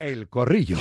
[0.00, 0.76] El Corrillo.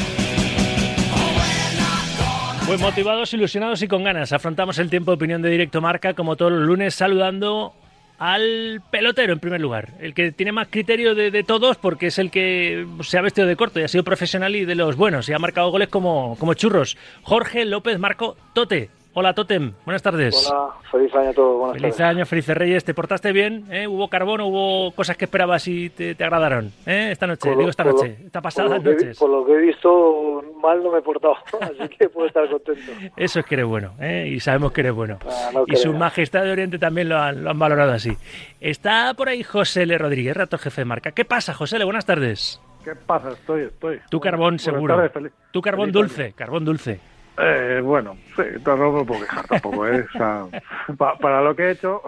[2.67, 4.31] Pues motivados, ilusionados y con ganas.
[4.31, 7.73] Afrontamos el tiempo de opinión de Directo Marca, como todos los lunes, saludando
[8.19, 9.93] al pelotero en primer lugar.
[9.99, 13.55] El que tiene más criterio de, todos porque es el que se ha vestido de
[13.55, 16.53] corto y ha sido profesional y de los buenos y ha marcado goles como, como
[16.53, 16.95] churros.
[17.23, 18.91] Jorge López Marco Tote.
[19.19, 20.47] Hola Totem, buenas tardes.
[20.47, 21.57] Hola, feliz año a todos.
[21.57, 22.15] Buenas Feliz tardes.
[22.17, 22.85] año, felices reyes.
[22.85, 23.65] ¿Te portaste bien?
[23.71, 23.87] ¿Eh?
[23.87, 24.41] ¿Hubo carbón?
[24.41, 26.71] ¿Hubo cosas que esperabas y te, te agradaron?
[26.85, 27.09] ¿Eh?
[27.13, 29.17] Esta noche, Por digo esta por lo- noche, esta pasada noches.
[29.17, 32.91] Por lo que he visto, mal no me he portado, así que puedo estar contento.
[33.15, 34.27] Eso es que eres bueno, ¿eh?
[34.31, 35.17] y sabemos que eres bueno.
[35.25, 38.15] Ah, no y su majestad de Oriente también lo han, lo han valorado así.
[38.61, 39.97] Está por ahí José L.
[39.97, 41.11] Rodríguez, rato jefe de marca.
[41.11, 41.85] ¿Qué pasa, José L?
[41.85, 42.61] Buenas tardes.
[42.83, 43.31] ¿Qué pasa?
[43.31, 43.99] Estoy, estoy.
[44.11, 44.95] Tu carbón seguro.
[44.95, 46.99] tardes, feliz- Tu carbón feliz dulce, carbón dulce.
[47.39, 50.05] Eh, bueno, sí, no me puedo quejar tampoco, ¿eh?
[50.13, 50.45] O sea,
[50.97, 52.01] pa- para lo que he hecho,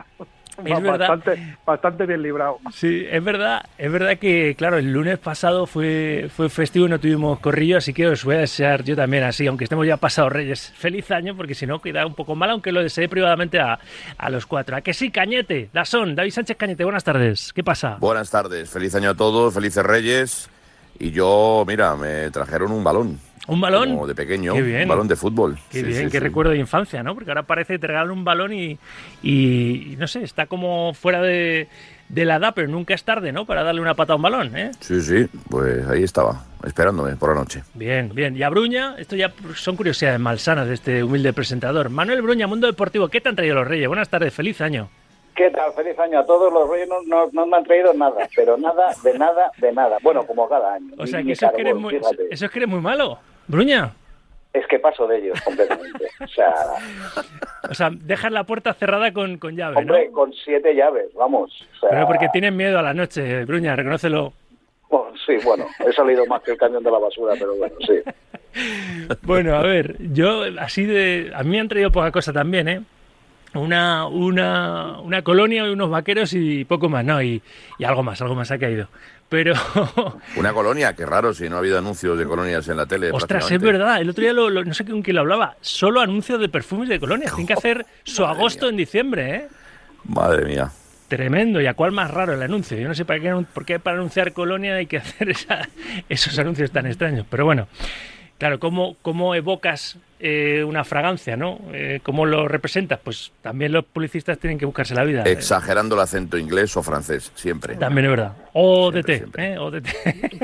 [0.66, 1.08] Es va- verdad.
[1.10, 2.58] bastante, bastante bien librado.
[2.74, 7.00] Sí, es verdad, es verdad que, claro, el lunes pasado fue, fue festivo y no
[7.00, 10.32] tuvimos corrillo, así que os voy a desear yo también así, aunque estemos ya pasados
[10.34, 13.80] Reyes, feliz año, porque si no queda un poco mal, aunque lo deseé privadamente a,
[14.18, 14.76] a los cuatro.
[14.78, 15.70] ¿A que sí, Cañete?
[15.72, 17.54] Dazón, David Sánchez Cañete, buenas tardes.
[17.54, 17.98] ¿Qué pasa?
[18.00, 20.50] Buenas tardes, feliz año a todos, felices Reyes.
[21.02, 23.20] Y yo, mira, me trajeron un balón.
[23.50, 23.90] ¿Un balón?
[23.90, 24.84] Como de pequeño, Qué bien.
[24.84, 25.58] un balón de fútbol.
[25.70, 26.20] Qué Sí, bien, sí, qué sí.
[26.20, 27.14] recuerdo de infancia, ¿no?
[27.16, 28.78] Porque ahora parece que te regalan un balón y,
[29.24, 31.68] y- y no sé, está como fuera de,
[32.10, 33.46] de la edad, pero nunca es tarde, ¿no?
[33.46, 34.72] Para darle una pata a un balón, ¿eh?
[34.80, 37.64] Sí, sí, pues ahí estaba, esperándome por la noche.
[37.74, 38.36] Bien, bien.
[38.38, 41.90] Y a Bruña, esto ya son curiosidades malsanas de este humilde presentador.
[41.90, 43.88] Manuel Bruña, Mundo Deportivo, ¿qué te han traído los Reyes?
[43.88, 44.90] Buenas tardes, feliz año.
[45.40, 45.72] ¿Qué tal?
[45.72, 46.52] Feliz año a todos.
[46.52, 49.98] Los reyes no, no- no me han traído nada, pero nada, de nada, de nada.
[50.04, 50.94] Bueno, como cada año.
[50.98, 52.28] O sea, que eso es que, eres muy, fíjate.
[52.30, 53.18] eso es que eres muy malo.
[53.48, 53.94] Bruña,
[54.52, 56.08] Es que paso de ellos completamente.
[56.22, 56.54] O sea,
[57.70, 59.80] o sea, dejas la puerta cerrada con, con llave, ¿no?
[59.94, 61.52] hombre, con siete llaves, vamos.
[61.78, 64.34] O sea, Pero porque tienes miedo a la noche, Bruña, reconócelo.
[64.90, 68.02] bueno, sí, bueno, he salido más que el camión de la basura, pero bueno, sí.
[69.22, 71.32] Bueno, a ver, yo así de...
[71.34, 72.82] A mí me han traído poca cosa también, ¿eh?
[73.54, 77.22] Una, una, una colonia y unos vaqueros y poco más, ¿no?
[77.22, 77.42] Y,
[77.80, 78.88] y algo más, algo más ha caído.
[79.28, 79.54] Pero,
[80.38, 83.12] Una colonia, qué raro si no ha habido anuncios de colonias en la tele.
[83.12, 86.02] ostras, es verdad, el otro día lo- lo- no sé con quién lo hablaba, solo
[86.02, 87.32] anuncios de perfumes de colonias.
[87.32, 88.70] Tienen que hacer su Madre agosto mía.
[88.72, 89.48] en diciembre, ¿eh?
[90.06, 90.72] Madre mía.
[91.08, 92.78] Tremendo, y a cuál más raro el anuncio.
[92.78, 95.68] Yo no sé para qué, por qué para anunciar Colonia hay que hacer esa-
[96.08, 97.26] esos anuncios tan extraños.
[97.30, 97.68] Pero bueno,
[98.40, 101.60] claro, ¿cómo, cómo evocas eh, una fragancia, no?
[101.72, 103.00] Eh, ¿Cómo lo representas?
[103.04, 105.24] Pues también los publicistas tienen que buscarse la vida.
[105.24, 107.76] Exagerando el acento inglés o francés, siempre.
[107.76, 108.34] También es verdad.
[108.54, 109.54] ODT, Siempre, siempre.
[109.54, 109.58] ¿eh?
[109.60, 109.88] ODT.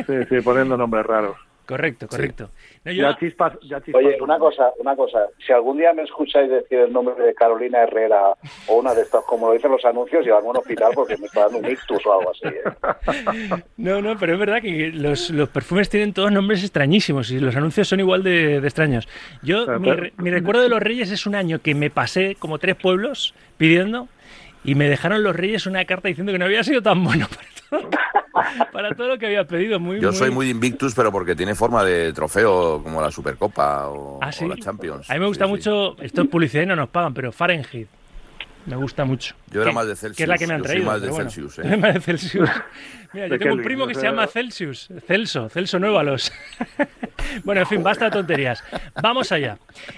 [0.06, 1.36] Sí, sí, poniendo nombres raros.
[1.66, 2.50] Correcto, correcto.
[2.84, 4.04] No, yo- Ya chispas, ya chispas.
[4.04, 5.20] Oye, una cosa, una cosa.
[5.46, 8.34] Si algún día me escucháis decir el nombre de Carolina Herrera
[8.68, 11.26] o una de estas, como lo dicen los anuncios, llevarme a un hospital porque me
[11.28, 12.48] está dando un ictus o algo así.
[12.48, 13.64] ¿eh?
[13.78, 17.56] No, no, pero es verdad que los, los perfumes tienen todos nombres extrañísimos y los
[17.56, 19.08] anuncios son igual de, de extraños.
[19.44, 22.36] Yo, Pero- mi, re- mi recuerdo de los Reyes es un año que me pasé
[22.36, 24.08] como tres pueblos pidiendo
[24.64, 27.28] y me dejaron los Reyes una carta diciendo que no había sido tan bueno
[27.70, 27.90] para todo,
[28.72, 29.80] para todo lo que había pedido.
[29.80, 34.20] Muy, Yo soy muy Invictus, pero porque tiene forma de trofeo, como la Supercopa o,
[34.22, 34.46] ¿Ah, sí?
[34.46, 35.10] o la Champions.
[35.10, 35.52] A mí me gusta Sí, sí.
[35.56, 37.88] mucho, esto es publicidad y no nos pagan, pero Fahrenheit.
[38.66, 39.36] Me gusta mucho.
[39.52, 40.18] Yo era Que- más de Celsius.
[40.18, 40.92] Que es la que me han Yo soy traído.
[40.92, 41.30] más de pero bueno.
[41.30, 41.78] Celsius, ¿eh?
[41.78, 42.50] Más de Celsius.
[43.14, 44.90] Mira, yo tengo un primo que se llama Celsius.
[45.08, 46.32] Celso, Celso Nuevalos.
[47.44, 48.64] bueno, en fin, basta de tonterías.
[49.02, 49.58] Vamos allá.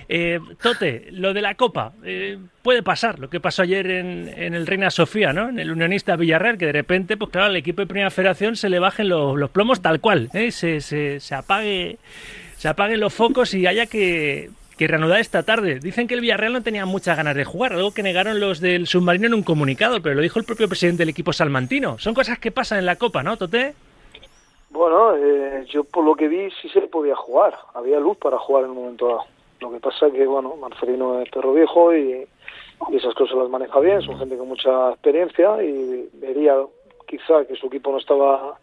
[0.10, 1.94] Eh, Tote, lo de la Copa.
[2.04, 5.48] eh, puede pasar lo que pasó ayer en, en el Reina Sofía, ¿no?
[5.50, 8.68] En el Unionista Villarreal, que de repente, pues claro, al equipo de Primera Federación se
[8.70, 10.30] le bajen los, los plomos tal cual.
[10.34, 10.52] ¿eh?
[10.52, 11.98] Se, se, se apague
[12.58, 15.80] se apaguen los focos y haya que, que reanudar esta tarde.
[15.80, 18.88] Dicen que el Villarreal no tenía muchas ganas de jugar, algo que negaron los del
[18.88, 21.98] submarino en un comunicado, pero lo dijo el propio presidente del equipo salmantino.
[21.98, 23.74] Son cosas que pasan en la Copa, ¿no, Tote?
[24.70, 28.66] Bueno, eh, yo por lo que vi sí se podía jugar, había luz para jugar
[28.66, 29.26] en un momento dado.
[29.60, 32.28] Lo que pasa que, bueno, Marcelino es perro viejo y
[32.94, 36.56] esas cosas las maneja bien, son gente con mucha experiencia y vería
[37.08, 38.60] quizá que su equipo no estaba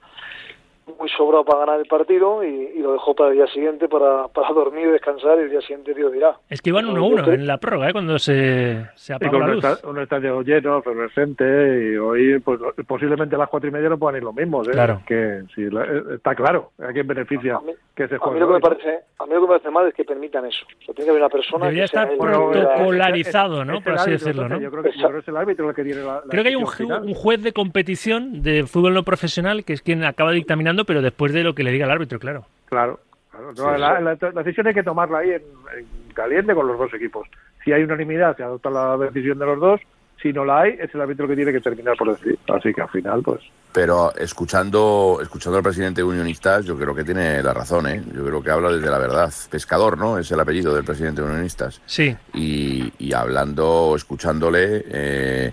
[0.99, 4.29] muy sobrado para ganar el partido y, y lo dejó para el día siguiente para,
[4.29, 6.37] para dormir, descansar y el día siguiente Dios dirá.
[6.51, 7.93] Es que iban No, 1-1 yo creo- en la prórroga, ¿eh?
[7.93, 9.85] cuando se, se apagó la un, luz.
[9.85, 11.45] un estadio lleno, efervescente,
[11.93, 14.69] y hoy pues, posiblemente a las cuatro y media no puedan ir los mismos.
[14.69, 14.73] ¿eh?
[14.73, 15.01] Claro.
[15.07, 18.35] Que sí, la- eh, está claro, a quién beneficia A mí- que se A juegue.
[18.35, 20.45] mí lo que me parece, a mí lo que me parece mal es que permitan
[20.47, 20.67] eso.
[20.67, 23.79] O sea, tiene que haber una persona Debería que estar protocolarizado, ¿no?
[23.79, 24.61] Es por así árbitro, decirlo, ¿no?
[24.61, 26.43] Yo creo, que, yo creo que es el árbitro el que tiene la, la Creo
[26.43, 27.09] que hay un, decisión ju- final.
[27.09, 31.33] un juez de competición de fútbol no profesional que es quien acaba dictaminando, pero después
[31.33, 32.45] de lo que le diga el árbitro, claro.
[32.67, 32.99] Claro.
[33.31, 33.47] claro.
[33.53, 34.05] No, Sí, la, sí.
[34.05, 35.43] la- la decisión hay que tomarla ahí en,
[35.79, 37.29] en caliente con los dos equipos.
[37.65, 39.81] Si hay unanimidad, se adopta la decisión de los dos.
[40.21, 42.39] si no la hay, es el árbitro que tiene que terminar por decir.
[42.49, 43.41] Así que al final, pues.
[43.73, 48.03] Pero escuchando, escuchando al presidente de Unionistas, yo creo que tiene la razón, ¿eh?
[48.15, 49.31] Yo creo que habla desde la verdad.
[49.51, 50.17] Pescador, ¿no?
[50.19, 51.81] Es el apellido del presidente de Unionistas.
[51.87, 52.17] Sí.
[52.33, 55.53] Y, y hablando, escuchándole, eh,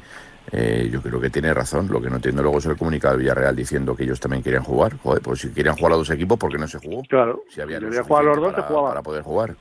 [0.51, 1.88] eh, yo creo que tiene razón.
[1.89, 4.63] Lo que no entiendo luego es el comunicado de Villarreal diciendo que ellos también querían
[4.63, 4.98] jugar.
[4.98, 7.01] Joder, pues si querían jugar a los dos equipos, ¿por qué no se jugó?
[7.03, 7.44] Claro.
[7.50, 8.88] Si había Si lo quería jugar a los dos, suficiente se jugaba.
[8.89, 9.56] para, para poder jugar.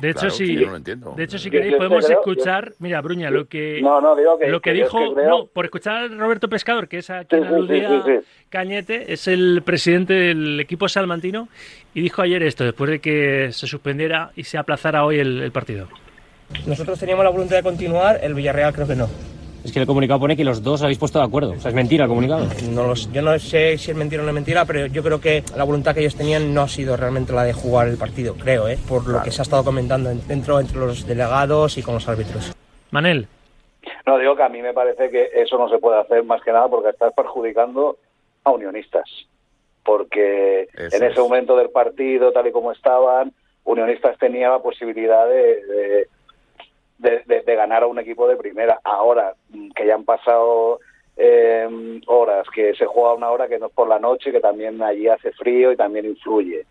[0.00, 1.14] De hecho, Claro, si, sí, yo no lo entiendo.
[1.16, 4.16] de hecho, si Yo- queréis, yo podemos creo- escuchar, mira, Bruña, lo que, No, no,
[4.16, 6.88] digo que, lo que que yo es dijo, creo- no, por escuchar a Roberto Pescador,
[6.88, 8.26] que es a quien Sí, sí, aludía sí, sí, sí.
[8.48, 11.48] Cañete, es el presidente del equipo salmantino,
[11.94, 15.52] y dijo ayer esto, después de que se suspendiera y se aplazara hoy el, el
[15.52, 15.88] partido.
[16.66, 19.08] Nosotros teníamos la voluntad de continuar, el Villarreal creo que no.
[19.64, 21.52] Es que el comunicado pone que los dos habéis puesto de acuerdo.
[21.52, 22.46] O sea, es mentira el comunicado.
[22.70, 25.20] no los- yo no sé si es mentira o no es mentira, pero yo creo
[25.20, 28.34] que la voluntad que ellos tenían no ha sido realmente la de jugar el partido,
[28.34, 28.76] creo, ¿eh?
[28.88, 32.08] por lo que se ha estado comentando en- dentro entre los delegados y con los
[32.08, 32.52] árbitros.
[32.90, 33.28] Manel,
[34.06, 36.52] No, digo que a mí me parece que eso no se puede hacer más que
[36.52, 37.96] nada porque estás perjudicando
[38.44, 39.08] a unionistas.
[39.84, 41.18] Porque Eso en ese es.
[41.18, 43.32] momento del partido, tal y como estaban,
[43.64, 46.08] unionistas tenía la posibilidad de, de,
[47.02, 48.80] de- de- de ganar a un equipo de primera.
[48.84, 50.80] Ahora, mm, que ya han pasado
[51.16, 54.82] eh, horas, que se juega una hora que no es por la noche, que también
[54.82, 56.64] allí hace frío y también influye.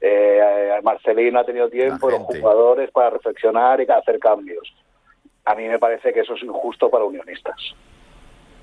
[0.00, 0.40] Eh,
[0.82, 4.74] Marcelino ha tenido tiempo, los jugadores, para reflexionar y hacer cambios.
[5.44, 7.54] A mí me parece que eso es injusto para unionistas.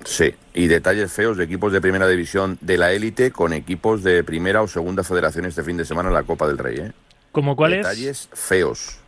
[0.04, 4.22] Sí, y detalles feos de equipos de primera división de la élite con equipos de
[4.24, 6.76] primera o segunda federación este fin de semana en la Copa del Rey.
[6.78, 6.92] ¿eh?
[7.32, 7.78] ¿como cuáles?
[7.86, 9.01] Detalles feos.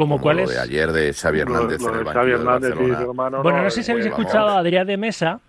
[0.00, 0.46] ¿Como Como cuáles?
[0.48, 2.90] Lo de ayer de Xavi Hernández lo en el de banquillo Xavi de Hernández y
[3.02, 3.42] hermano.
[3.42, 4.56] Bueno, no sé si habéis pues, escuchado vamos.
[4.56, 5.40] a Adrián de Mesa,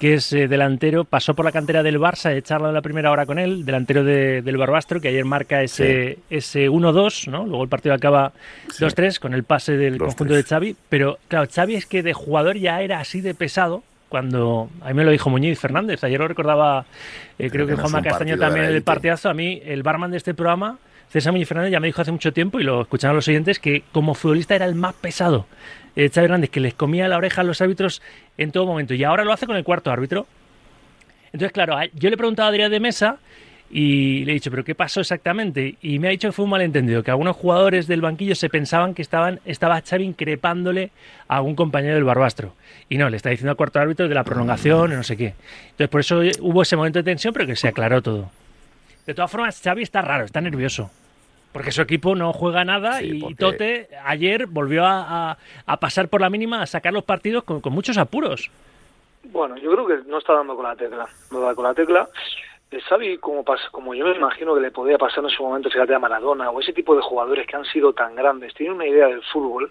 [0.00, 3.26] que es eh, delantero, pasó por la cantera del Barça, he charlado la primera hora
[3.26, 7.46] con él, delantero de- del Barbastro, que ayer marca ese, ese 1-2, ¿no?
[7.46, 8.32] Luego el partido acaba
[8.80, 9.98] 2-3 con el pase del 2-3.
[9.98, 13.84] conjunto de Xavi, pero claro, Xavi es que de jugador ya era así de pesado,
[14.08, 16.84] cuando a mí me lo dijo Muñiz Fernández, ayer lo recordaba,
[17.38, 19.82] eh, creo que que no es Juanma Castaño también en el partidazo, a mí el
[19.84, 20.76] barman de este programa,
[21.12, 23.82] César Muñiz Fernández, ya me dijo hace mucho tiempo, y lo escucharon los oyentes, que
[23.92, 25.46] como futbolista era el más pesado.
[25.94, 28.00] Eh, Xavi Hernández, que les comía la oreja a los árbitros
[28.38, 30.26] en todo momento, y ahora lo hace con el cuarto árbitro.
[31.26, 33.18] Entonces, claro, yo le he preguntado a Adrián de Mesa
[33.70, 35.76] y le he dicho, ¿pero qué pasó exactamente?
[35.82, 38.94] Y me ha dicho que fue un malentendido, que algunos jugadores del banquillo se pensaban
[38.94, 40.92] que estaban, estaba Xavi increpándole
[41.28, 42.54] a algún compañero del Barbastro.
[42.88, 45.34] Y no, le está diciendo al cuarto árbitro de la prolongación, no sé qué.
[45.72, 48.30] Entonces, por eso hubo ese momento de tensión, pero que se aclaró todo.
[49.06, 50.90] De todas formas, Xavi está raro, está nervioso.
[51.52, 55.76] Porque su equipo no juega nada Sí, y porque- Tote ayer volvió a, a- a
[55.78, 58.50] pasar por la mínima, a sacar los partidos con, con muchos apuros.
[59.24, 61.06] Bueno, yo creo que no está dando con la tecla.
[61.30, 62.08] No da con la tecla.
[62.70, 65.94] Eh, Xavi, como, como yo me imagino que le podía pasar en su momento, fíjate,
[65.94, 69.08] a Maradona o ese tipo de jugadores que han sido tan grandes, tienen una idea
[69.08, 69.70] del fútbol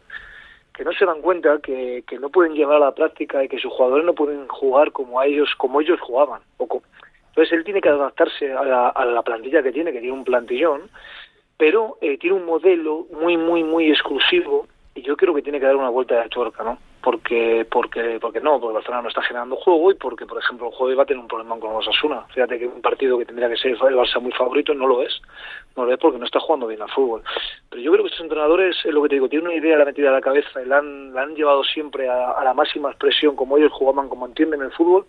[0.73, 3.57] que no se dan cuenta que, que no pueden llevar a la práctica y que
[3.59, 6.41] sus jugadores no pueden jugar como a ellos como ellos jugaban.
[6.57, 6.83] O co-
[7.29, 10.23] Entonces él tiene que adaptarse a la, a la plantilla que tiene, que tiene un
[10.23, 10.83] plantillón,
[11.61, 14.65] pero eh, tiene un modelo muy, muy, muy exclusivo
[14.95, 16.79] y yo creo que tiene que dar una vuelta de tuerca, ¿no?
[17.03, 20.73] Porque, porque, porque no, porque Barcelona no está generando juego y porque, por ejemplo, el
[20.73, 22.25] juego va a tener un problema con los Asuna.
[22.33, 25.21] Fíjate que un partido que tendría que ser el Barça muy favorito no lo es.
[25.77, 27.21] No lo es porque no está jugando bien al fútbol.
[27.69, 29.85] Pero yo creo que estos entrenadores, es lo que te digo, tienen una idea la
[29.85, 32.89] metida a la cabeza y la han, la han llevado siempre a, a la máxima
[32.89, 35.05] expresión, como ellos jugaban, como entienden el fútbol,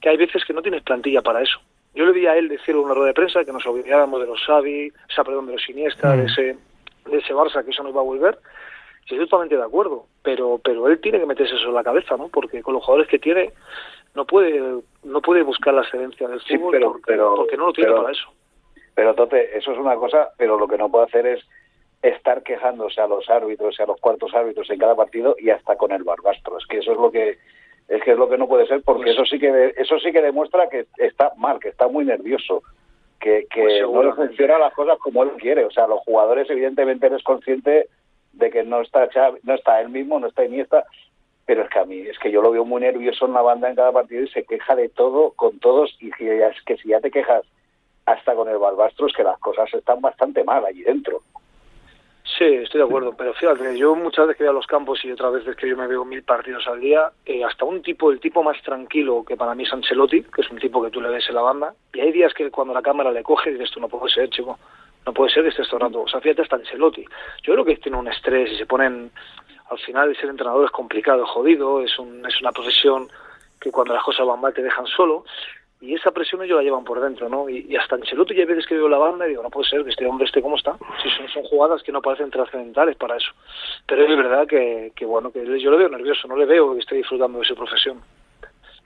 [0.00, 1.60] que hay veces que no tienes plantilla para eso.
[1.94, 4.26] Yo le vi a él decirlo en una rueda de prensa que nos olvidáramos de
[4.26, 6.56] los Xavi, o sea, perdón, de los Iniesta, de ese
[7.06, 8.38] de ese Barça que eso no iba a volver.
[9.02, 12.28] Estoy totalmente de acuerdo, pero pero él tiene que meterse eso en la cabeza, ¿no?
[12.28, 13.52] Porque con los jugadores que tiene
[14.14, 17.66] no puede no puede buscar la excelencia del Sí, fútbol pero- porque, pero- porque no
[17.66, 18.28] lo tiene pero- para eso.
[18.94, 21.44] Pero Tote, eso es una cosa, pero lo que no puede hacer es
[22.00, 25.76] estar quejándose a los árbitros y a los cuartos árbitros en cada partido y hasta
[25.76, 26.58] con el barbastro.
[26.58, 27.38] Es que eso es lo que
[27.88, 30.22] es que es lo que no puede ser porque eso sí que eso sí que
[30.22, 32.62] demuestra que está mal, que está muy nervioso,
[33.20, 35.64] que, que Pues no le funcionan las cosas como él quiere.
[35.64, 37.88] O sea, los jugadores evidentemente eres consciente
[38.32, 40.84] de que no está Xavi- no está él mismo, no está Iniesta,
[41.46, 43.68] pero es que a mí es que yo lo veo muy nervioso en la banda
[43.68, 47.00] en cada partido y se queja de todo con todos y es que si ya
[47.00, 47.42] te quejas
[48.06, 51.20] hasta con el Barbastro es que las cosas están bastante mal allí dentro.
[52.26, 55.12] Sí, estoy de acuerdo, pero fíjate, yo muchas veces que voy a los campos y
[55.12, 58.18] otras veces que yo me veo mil partidos al día, eh, hasta un tipo, el
[58.18, 61.10] tipo más tranquilo que para mí es Ancelotti, que es un tipo que tú le
[61.10, 63.78] ves en la banda, y hay días que cuando la cámara le coge dices, tú
[63.78, 64.58] no puede ser, chico,
[65.04, 67.04] no puede ser que estés el rato, o sea, fíjate hasta Ancelotti.
[67.42, 69.10] Yo creo que tiene un estrés y se ponen,
[69.68, 73.06] al final ser entrenador es complicado, es jodido, es, un, es una profesión
[73.60, 75.26] que cuando las cosas van mal te dejan solo,
[75.80, 77.48] y esa presión ellos la llevan por dentro, ¿no?
[77.48, 79.84] Y, y hasta Ancelotti ya veces que veo la banda y digo, no puede ser
[79.84, 80.76] que este hombre esté como está.
[81.02, 83.32] Si son, son jugadas que no parecen trascendentales para eso.
[83.86, 86.80] Pero es verdad que, que, bueno, que yo lo veo nervioso, no le veo que
[86.80, 87.98] esté disfrutando de su profesión.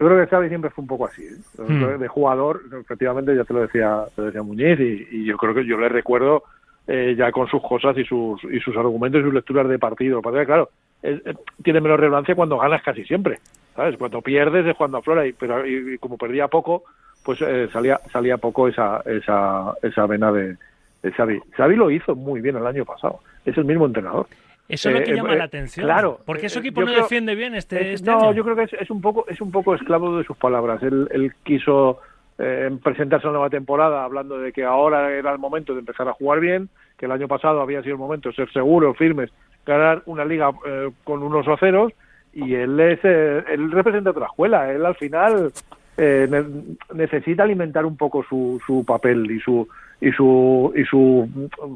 [0.01, 1.37] Yo creo que Xavi siempre fue un poco así, ¿eh?
[1.59, 1.99] Hmm.
[1.99, 5.55] de jugador, efectivamente ya te lo decía, te lo decía Muñiz y, y yo creo
[5.55, 6.45] que yo le recuerdo
[6.87, 10.23] eh, ya con sus cosas y sus y sus argumentos y sus lecturas de partido.
[10.23, 10.71] Porque, claro,
[11.03, 13.39] es- eh, tiene menos relevancia cuando ganas casi siempre,
[13.75, 13.97] ¿sabes?
[13.97, 16.85] Cuando pierdes es cuando aflora, y, pero y, y como perdía poco,
[17.25, 20.57] pues eh, salía salía poco esa esa esa vena de,
[21.03, 21.41] de Xavi.
[21.57, 24.27] Xavi lo hizo muy bien el año pasado, es el mismo entrenador.
[24.69, 25.87] Eso es lo que Eh, llama eh, la atención.
[25.87, 28.33] claro, Porque eh, equipo no creo- defiende bien este, Es- este no, año.
[28.35, 30.83] yo creo que es, es un poco es un poco esclavo de sus palabras.
[30.83, 32.01] Él, él quiso
[32.39, 36.07] eh, presentarse a la nueva temporada hablando de que ahora era el momento de empezar
[36.09, 39.31] a jugar bien, que el año pasado había sido el momento de ser seguros, firmes,
[39.67, 41.93] ganar una liga eh, con unos o ceros
[42.33, 44.71] y él es eh, él representa otra escuela.
[44.73, 45.53] Él al final
[45.97, 49.69] eh, ne- necesita alimentar un poco su, su papel y su
[50.01, 51.29] y su y su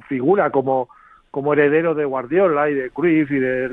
[0.09, 0.89] figura como
[1.31, 3.73] como heredero de Guardiola y de Cruyff y del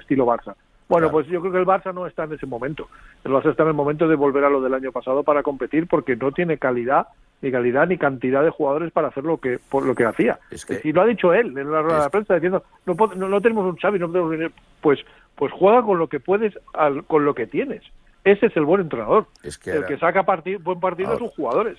[0.00, 0.54] estilo Barça.
[0.88, 1.12] Bueno, Claro.
[1.12, 2.88] pues yo creo que el Barça no está en ese momento.
[3.24, 5.86] El Barça está en el momento de volver a lo del año pasado para competir
[5.86, 7.08] porque no tiene calidad,
[7.40, 10.38] ni calidad ni cantidad de jugadores para hacer lo que por lo que hacía.
[10.50, 13.28] Es que- y lo ha dicho él en la rueda de prensa diciendo no, no,
[13.28, 14.52] no tenemos un Xavi, no podemos venir.
[14.82, 15.00] pues
[15.36, 17.82] pues juega con lo que puedes al- con lo que tienes.
[18.22, 19.26] Ese es el buen entrenador.
[19.42, 21.78] Es que el era- que saca buen partido Ahora- a sus jugadores.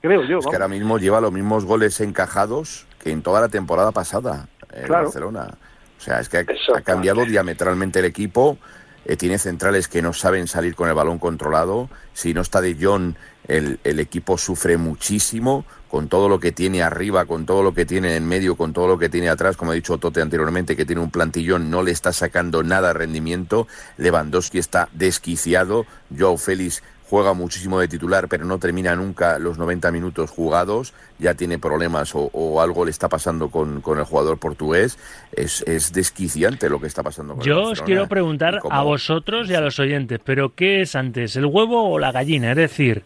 [0.00, 0.38] Creo yo.
[0.38, 4.48] Es que ahora mismo lleva los mismos goles encajados que en toda la temporada pasada
[4.72, 5.04] en Claro.
[5.04, 5.54] Barcelona.
[5.98, 8.58] O sea, es que ha, cambiado diametralmente el equipo.
[9.04, 11.88] eh, tiene centrales que no saben salir con el balón controlado.
[12.12, 16.82] Si no está de John, el, el equipo sufre muchísimo con todo lo que tiene
[16.82, 19.56] arriba, con todo lo que tiene en medio, con todo lo que tiene atrás.
[19.56, 23.68] Como ha dicho Tote anteriormente, que tiene un plantillón, no le está sacando nada rendimiento.
[23.96, 25.86] Lewandowski está desquiciado.
[26.16, 31.34] Joao Félix juega muchísimo de titular, pero no termina nunca los 90 minutos jugados, ya
[31.34, 34.98] tiene problemas o, o algo le está pasando con, con el jugador portugués.
[35.32, 39.48] Es, es desquiciante lo que está pasando con el Yo os quiero preguntar a vosotros
[39.48, 42.50] y a los oyentes, pero ¿qué es antes, el huevo o la gallina?
[42.50, 43.04] Es decir,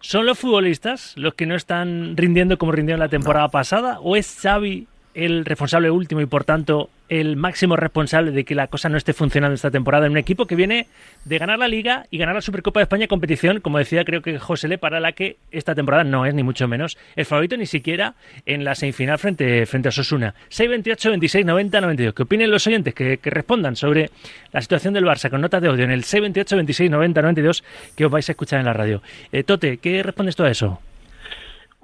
[0.00, 4.38] ¿son los futbolistas los que no están rindiendo como rindieron la temporada pasada o es
[4.42, 8.96] Xavi el responsable último y por tanto el máximo responsable de que la cosa no
[8.96, 10.86] esté funcionando esta temporada en un equipo que viene
[11.24, 14.38] de ganar la Liga y ganar la Supercopa de España competición, como decía creo que
[14.38, 17.66] José Le, para la que esta temporada no es ni mucho menos el favorito ni
[17.66, 18.14] siquiera
[18.46, 20.34] en la semifinal frente, frente a Sosuna.
[20.48, 22.14] 628 26 90 92.
[22.14, 22.94] ¿Qué opinen los oyentes?
[22.94, 24.10] Que, respondan sobre
[24.52, 27.64] la situación del Barça con notas de audio en el 628 26 90 92
[27.96, 29.02] que os vais a escuchar en la radio.
[29.32, 30.80] Eh, Tote, ¿qué respondes tú a eso?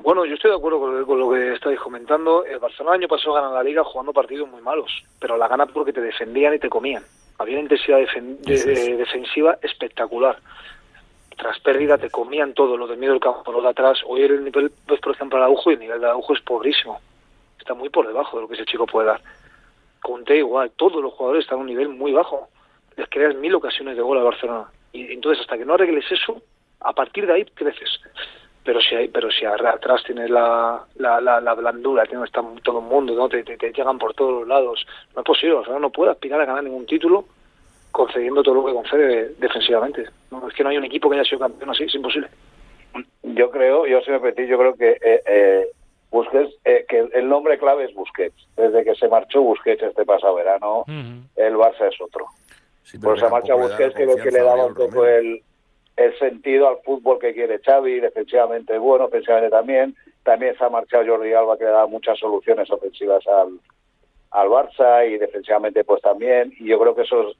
[0.02, 2.44] Bueno, yo estoy de acuerdo con, con lo que estáis comentando.
[2.44, 4.90] El Barcelona el año pasado gana la Liga jugando partidos muy malos,
[5.20, 7.02] pero la gana porque te defendían y te comían.
[7.38, 8.54] Había una intensidad defen- de-
[8.92, 10.38] eh, defensiva espectacular.
[11.36, 13.98] Tras pérdida te comían todo, lo de medio del campo, lo de atrás.
[14.06, 17.00] Hoy el nivel, pues por ejemplo, Araujo y el nivel de Araujo es pobrísimo.
[17.58, 19.20] Está muy por debajo de lo que ese chico puede dar.
[20.02, 22.48] Conté igual, todos los jugadores están a un nivel muy bajo.
[22.96, 24.66] Les creas mil ocasiones de gol al Barcelona.
[24.92, 26.42] Y entonces, hasta que no arregles eso,
[26.80, 28.00] a partir de ahí creces
[28.70, 32.78] pero si hay, pero si atrás tienes la, la, la, la blandura, tienes está todo
[32.78, 33.28] el mundo, ¿no?
[33.28, 36.12] te, te, te llegan por todos los lados, no es posible, o sea, no puede
[36.12, 37.24] aspirar a ganar ningún título
[37.90, 40.04] concediendo todo lo que concede defensivamente.
[40.30, 42.28] No, es que no hay un equipo que haya sido campeón así, es imposible.
[43.24, 45.66] Yo creo, yo si me permitís, yo creo que eh, eh,
[46.12, 48.36] Busquets, eh, que el nombre clave es Busquets.
[48.56, 52.26] Desde que se marchó Busquets este pasado verano, el Barça es otro.
[52.84, 55.42] Sí, pero Por esa que marcha Busquets creo que le daba un poco el,
[56.00, 59.94] el sentido al fútbol que quiere Xavi, defensivamente es bueno, ofensivamente también.
[60.22, 63.60] También se ha marchado Jordi Alba que le da muchas soluciones ofensivas al,
[64.30, 66.54] al Barça y defensivamente pues también.
[66.58, 67.36] Y yo creo que esos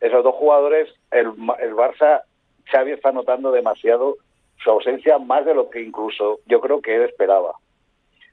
[0.00, 1.26] esos dos jugadores, el,
[1.58, 2.22] el Barça,
[2.70, 4.16] Xavi está notando demasiado
[4.62, 7.54] su ausencia más de lo que incluso yo creo que él esperaba.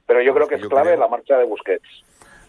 [0.06, 2.04] Pero yo creo que es clave la marcha de Busquets.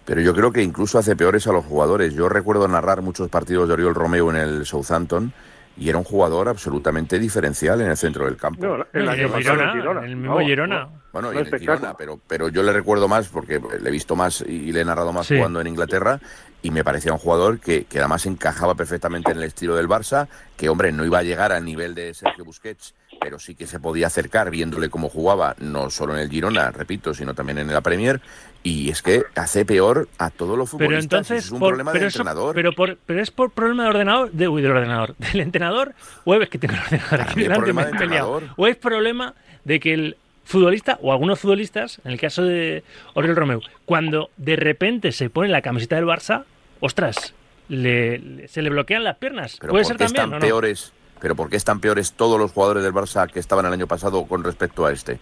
[0.05, 2.13] Pero yo creo que incluso hace peores a los jugadores.
[2.13, 5.33] Yo recuerdo narrar muchos partidos de Oriol Romeo en el Southampton
[5.77, 8.65] y era un jugador absolutamente diferencial en el centro del campo.
[8.65, 10.89] No, el No, año pasado Girona, en el mismo Vamos, Girona.
[11.11, 11.59] Bueno, y en el.
[11.59, 14.85] Girona, pero, pero yo le recuerdo más porque le he visto más y le he
[14.85, 15.35] narrado más Sí.
[15.37, 16.19] jugando en Inglaterra
[16.61, 20.27] y me parecía un jugador que, que además encajaba perfectamente en el estilo del Barça,
[20.57, 23.79] que hombre, no iba a llegar al nivel de Sergio Busquets, pero sí que se
[23.79, 27.81] podía acercar viéndole cómo jugaba, no solo en el Girona, repito, sino también en la
[27.81, 28.21] Premier,
[28.63, 31.03] y es que hace peor a todos los Pero futbolistas.
[31.03, 32.55] entonces, es un por- problema pero del eso- entrenador.
[32.55, 35.93] pero, por- pero es por problema del ordenador, de, uy, del ordenador, del entrenador,
[36.23, 38.41] o es que tengo el ordenador aquí delante, problema me he peleado.
[38.55, 42.83] o es problema de que el futbolista o algunos futbolistas, en el caso de
[43.15, 46.43] Oriol Romeu, cuando de repente se pone la camiseta del Barça,
[46.79, 47.33] ostras,
[47.67, 49.57] le, le- se le bloquean las piernas.
[49.59, 50.45] Pero Puede ¿por ser también, están ¿o no?
[50.45, 50.93] peores?
[51.19, 54.25] Pero ¿por qué están peores todos los jugadores del Barça que estaban el año pasado
[54.25, 55.19] con respecto a este?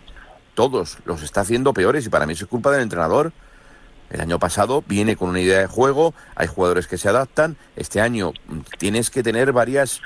[0.54, 3.32] Todos los está haciendo peores y para mí eso es culpa del entrenador.
[4.10, 7.58] El año pasado viene con una idea de juego, hay jugadores que se adaptan.
[7.76, 8.34] Este año
[8.78, 10.02] tienes que tener varias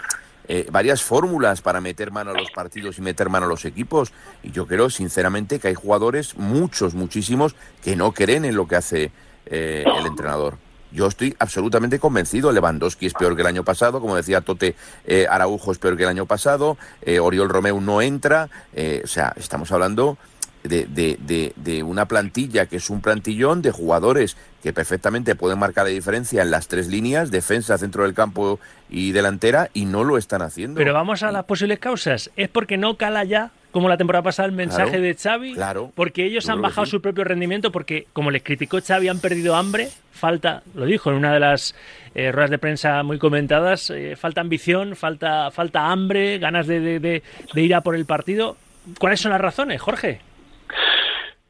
[0.50, 4.13] eh, varias fórmulas para meter mano a los partidos y meter mano a los equipos.
[4.44, 8.77] Y yo creo, sinceramente, que hay jugadores, muchos, muchísimos, que no creen en lo que
[8.77, 9.12] hace
[9.46, 10.58] eh, el entrenador.
[10.91, 12.51] Yo estoy absolutamente convencido.
[12.51, 14.75] Lewandowski es peor que el año pasado, como decía Tote,
[15.06, 16.77] eh, Araujo es peor que el año pasado,
[17.22, 18.50] Oriol Romeu no entra.
[19.03, 20.17] o sea, estamos hablando
[20.63, 25.60] de, de, de, de, una plantilla que es un plantillón de jugadores que perfectamente pueden
[25.60, 30.03] marcar la diferencia en las tres líneas, defensa, centro del campo y delantera, y no
[30.03, 30.77] lo están haciendo.
[30.77, 32.32] Pero vamos a las posibles causas.
[32.36, 35.54] ¿Es porque no cala ya, como la temporada pasada, el mensaje de Xavi?
[35.54, 35.92] Claro.
[35.96, 39.90] Porque ellos han bajado su propio rendimiento, porque, como les criticó Xavi, han perdido hambre,
[40.12, 41.76] falta, lo dijo en una de las
[42.16, 47.62] eh, ruedas de prensa muy comentadas, eh, falta ambición, falta, falta hambre, ganas de, de
[47.62, 48.58] ir a por el partido.
[49.00, 50.22] ¿Cuáles son las razones, Jorge?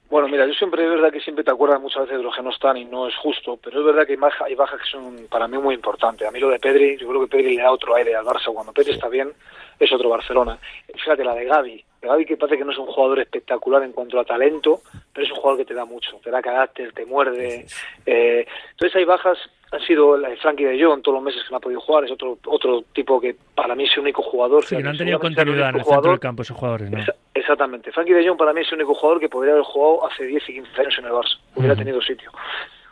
[0.10, 2.42] Bueno, mira, yo siempre es verdad que siempre te acuerdas muchas veces de los que
[2.42, 5.50] no están y no es justo, pero es verdad que hay bajas que son para
[5.50, 6.26] mí muy importantes.
[6.26, 8.54] A mí lo de Pedri, yo creo que Pedri le da otro aire al Barça.
[8.54, 9.34] Cuando Pedri está bien,
[9.80, 10.58] es otro Barcelona.
[10.94, 11.86] Fíjate, la de Gaby.
[12.02, 14.82] Gaby que parece que no es un jugador espectacular en cuanto a talento,
[15.14, 17.66] pero es un jugador que te da mucho, te da carácter, te muerde.
[18.06, 19.38] Eh, entonces hay bajas
[19.72, 22.06] han sido la de Frankie de Jong todos los meses que no ha podido jugar,
[22.06, 24.64] es otro otro tipo que para mí es el único jugador.
[24.64, 27.00] Sí, no han tenido continuidad en el centro del campo esos jugadores, ¿no?
[27.34, 27.92] exactamente.
[27.92, 30.50] Frankie de Jong para mí es el único jugador que podría haber jugado hace 10
[30.50, 32.32] y 15 años en el Barça, hubiera tenido sitio.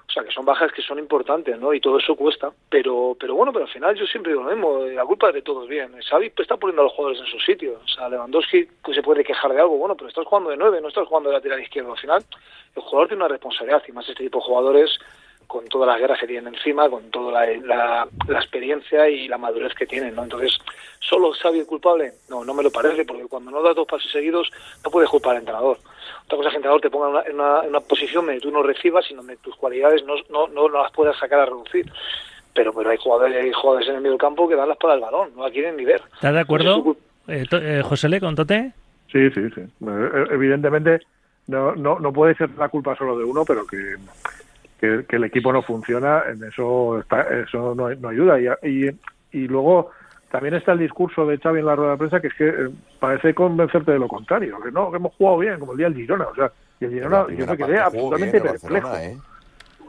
[0.07, 1.73] O sea, que son bajas que son importantes, ¿no?
[1.73, 2.51] Y todo eso cuesta.
[2.69, 5.41] Pero pero bueno, pero al final yo siempre digo lo mismo, la culpa es de
[5.41, 5.91] todos bien.
[6.01, 7.79] Xavi está poniendo a los jugadores en su sitio.
[7.83, 10.79] O sea, Lewandowski pues, se puede quejar de algo, bueno, pero estás jugando de nueve,
[10.81, 11.93] no estás jugando de lateral izquierdo.
[11.93, 12.23] Al final,
[12.75, 14.99] el jugador tiene una responsabilidad y más este tipo de jugadores
[15.47, 19.85] con todas las guerras que tienen encima, con toda la, experiencia y la madurez que
[19.85, 20.23] tienen, ¿no?
[20.23, 20.57] Entonces,
[20.99, 22.13] ¿solo Xavi es culpable?
[22.29, 24.49] No, no me lo parece, porque cuando no das dos pasos seguidos
[24.83, 25.77] no puedes culpar al entrenador.
[26.25, 29.05] Otra cosa es que el entrenador te ponga en una, posición donde tú no recibas,
[29.05, 31.91] sino donde tus cualidades no, no, no, las puedas sacar a reducir.
[32.53, 34.93] Pero, pero hay jugadores, hay jugadores en el medio del campo que dan la espada
[34.93, 36.01] al balón, no la quieren ni ver.
[36.13, 36.95] ¿Estás de acuerdo,
[37.27, 38.71] eh, eh, José Le, con Tote?
[39.11, 39.61] Sí, sí, sí.
[39.61, 41.01] Eh, evidentemente
[41.47, 43.95] no, no, no puede ser la culpa solo de uno, pero que
[45.07, 48.39] que, el equipo no funciona, en eso eso no, ayuda.
[48.63, 48.89] Y,
[49.31, 49.91] y, luego
[50.31, 52.69] también está el discurso de Xavi en la rueda de prensa que es que eh,
[52.99, 55.95] parece convencerte de lo contrario, que no, que hemos jugado bien, como el día del
[55.95, 56.25] Girona.
[56.27, 58.95] O sea, y el Girona yo me quedé absolutamente perplejo.
[58.97, 59.17] ¿eh?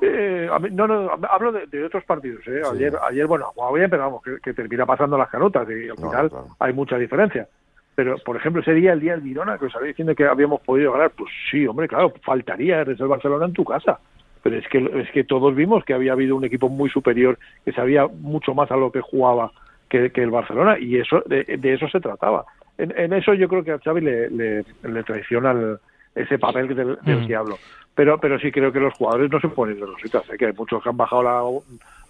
[0.02, 2.42] Eh, no, no, hablo de, otros partidos.
[2.72, 5.96] Ayer, ayer, bueno, ha jugado bien, pero vamos, que, termina pasando las canutas y al
[5.96, 7.48] final hay mucha diferencia.
[7.94, 10.60] Pero, por ejemplo, ese día, el día del Girona, que os habéis diciendo que habíamos
[10.60, 13.98] podido ganar, pues sí, hombre, claro, faltaría eres el Barcelona en tu casa
[14.46, 17.72] pero es que es que todos vimos que había habido un equipo muy superior que
[17.72, 19.50] sabía mucho más a lo que jugaba
[19.88, 22.44] que, el Barcelona y eso de, eso se trataba
[22.78, 25.78] en, eso yo creo que a Xavi le, le, traiciona
[26.14, 27.26] ese papel del, mm.
[27.26, 27.58] diablo
[27.94, 30.36] pero pero sí creo que los jugadores no se ponen de rositas ¿eh?
[30.38, 31.62] que hay muchos que han bajado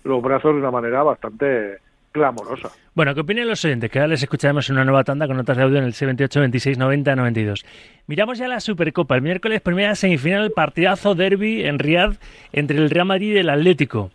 [0.04, 1.78] los brazos de una manera bastante
[2.16, 2.70] clamorosa.
[2.94, 3.90] Bueno, ¿qué opinan los oyentes?
[3.90, 6.40] Que ahora les escucharemos en una nueva tanda con notas de audio en el 78
[6.40, 7.64] 26 90 92.
[8.06, 9.14] Miramos ya la Supercopa.
[9.14, 12.16] El miércoles, primera semifinal, partidazo derby en Riyadh
[12.52, 14.10] entre el Real Madrid y el Atlético.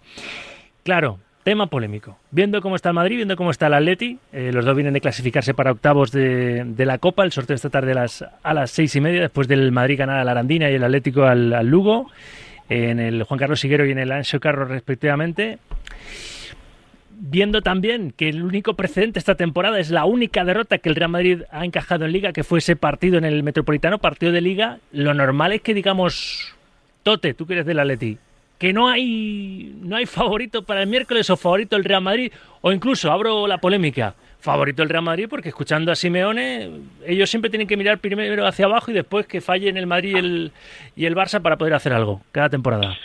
[0.84, 2.18] Claro, tema polémico.
[2.32, 5.02] Viendo cómo está el Madrid, viendo cómo está el Atleti, eh, los dos vienen de
[5.02, 7.24] clasificarse para octavos de, la Copa.
[7.24, 10.20] El sorteo esta tarde a las, a las seis y media, después del Madrid ganar
[10.20, 12.10] a la Arandina y el Atlético al, al Lugo,
[12.70, 15.60] en el Juan Carlos Siguero y en el Ancho Carro respectivamente
[17.24, 21.12] viendo también que el único precedente esta temporada es la única derrota que el Real
[21.12, 24.80] Madrid ha encajado en Liga, que fue ese partido en el Metropolitano, partido de Liga,
[24.92, 26.56] lo normal es que digamos,
[27.04, 28.18] Tote, tú que eres del Atleti,
[28.58, 32.32] que no hay, no hay favorito para el miércoles o favorito el Real Madrid,
[32.62, 36.72] o incluso, abro la polémica, favorito el Real Madrid porque escuchando a Simeone,
[37.06, 40.18] ellos siempre tienen que mirar primero hacia abajo y después que fallen el Madrid y
[40.18, 40.52] el,
[40.96, 42.98] y el Barça para poder hacer algo cada temporada.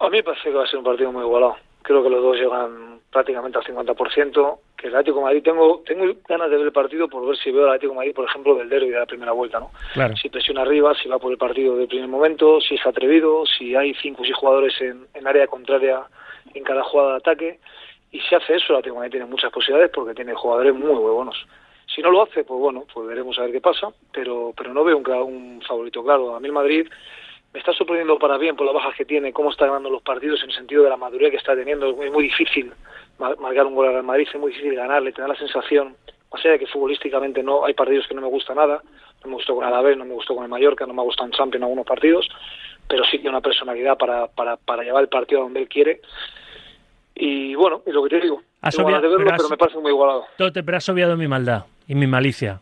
[0.00, 1.56] A mí parece que va a ser un partido muy igualado.
[1.88, 6.04] Creo que los dos llegan prácticamente al 50%, que el Atlético de Madrid, tengo, tengo
[6.28, 8.54] ganas de ver el partido por ver si veo al Atlético de Madrid, por ejemplo,
[8.56, 9.70] del derby de la primera vuelta, ¿no?
[10.20, 13.74] Si presiona arriba, si va por el partido del primer momento, si es atrevido, si
[13.74, 16.02] hay cinco o seis jugadores en, en área contraria
[16.52, 17.58] en cada jugada de ataque,
[18.12, 20.92] y si hace eso, el Atlético de Madrid tiene muchas posibilidades porque tiene jugadores muy,
[20.92, 21.42] muy buenos.
[21.86, 24.84] Si no lo hace, pues bueno, pues veremos a ver qué pasa, pero, pero no
[24.84, 26.36] veo un, un favorito claro.
[26.36, 26.86] A mí el Madrid
[27.54, 30.50] está sorprendiendo para bien por las bajas que tiene, cómo está ganando los partidos en
[30.50, 31.90] el sentido de la madurez que está teniendo.
[32.02, 32.72] Es muy difícil
[33.18, 35.96] marcar un gol al Madrid, es muy difícil ganarle, tener la sensación,
[36.32, 38.82] más allá de que futbolísticamente no hay partidos que no me gusta nada,
[39.24, 41.26] no me gustó con Alavés, no me gustó con el Mallorca, no me ha gustado
[41.26, 42.28] en Champions algunos partidos,
[42.86, 46.00] pero sí tiene una personalidad para, para, para llevar el partido a donde él quiere.
[47.14, 49.50] y bueno, y lo que te digo, Has ganas de obviado- verlo, pero pero, has-
[49.50, 50.24] me parece muy igualado.
[50.36, 52.60] Tote, pero has obviado mi maldad y mi malicia.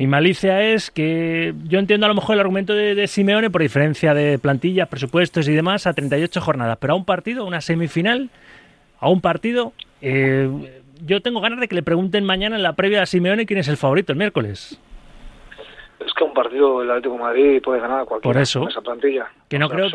[0.00, 3.60] Mi malicia es que yo entiendo a lo mejor el argumento de, de Simeone por
[3.60, 7.60] diferencia de plantillas, presupuestos y demás a 38 jornadas, pero a un partido, a una
[7.60, 8.30] semifinal,
[8.98, 10.48] a un partido, eh,
[11.04, 13.68] yo tengo ganas de que le pregunten mañana en la previa a Simeone quién es
[13.68, 14.80] el favorito el miércoles.
[15.98, 18.60] Es que un partido el Atlético de Madrid puede ganar a cualquiera Por eso.
[18.60, 19.28] con esa plantilla.
[19.50, 19.90] Que no O sea, creo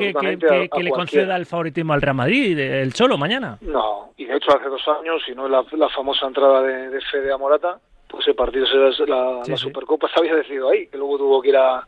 [0.69, 3.57] que, le conceda el favoritismo al Real Madrid, el Cholo, mañana.
[3.61, 7.01] No, y de hecho hace dos años, si no la, la famosa entrada de, de
[7.01, 7.79] Fede a Morata,
[8.15, 9.63] pues el partido será la, Sí, la sí.
[9.63, 11.85] Supercopa se había decidido ahí, que luego tuvo que ir a,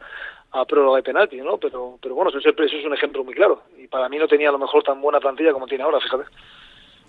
[0.51, 1.57] a prórroga de penalti, ¿no?
[1.57, 3.61] Pero, pero bueno, ese, eso es un ejemplo muy claro.
[3.77, 6.23] Y para mí no tenía a lo mejor tan buena plantilla como tiene ahora, fíjate.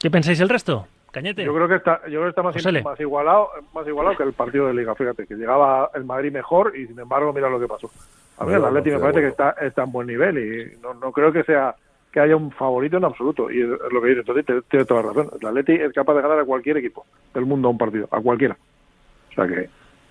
[0.00, 0.86] ¿Qué pensáis el resto?
[1.10, 1.42] Cañete.
[1.42, 4.66] Yo creo que está, yo creo que está más, igualado, más igualado que el partido
[4.66, 4.94] de Liga.
[4.94, 7.90] Fíjate que llegaba el Madrid mejor y sin embargo mira lo que pasó.
[8.38, 11.10] A mí el Atleti me parece que está, está en buen nivel y no, no
[11.10, 11.74] creo que sea
[12.12, 13.50] que haya un favorito en absoluto.
[13.50, 15.30] Y es lo que dice, entonces tiene- tiene toda la razón.
[15.40, 18.20] El Atleti es capaz de ganar a cualquier equipo del mundo a un partido, a
[18.20, 18.56] cualquiera.